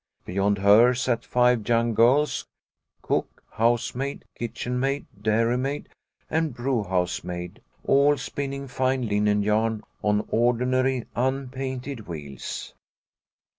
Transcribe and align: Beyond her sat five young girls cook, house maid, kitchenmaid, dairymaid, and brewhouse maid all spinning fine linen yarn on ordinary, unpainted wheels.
Beyond 0.25 0.57
her 0.57 0.95
sat 0.95 1.23
five 1.23 1.69
young 1.69 1.93
girls 1.93 2.47
cook, 3.03 3.43
house 3.51 3.93
maid, 3.93 4.25
kitchenmaid, 4.33 5.05
dairymaid, 5.21 5.89
and 6.27 6.55
brewhouse 6.55 7.23
maid 7.23 7.61
all 7.85 8.17
spinning 8.17 8.67
fine 8.67 9.07
linen 9.07 9.43
yarn 9.43 9.83
on 10.01 10.27
ordinary, 10.31 11.05
unpainted 11.15 12.07
wheels. 12.07 12.73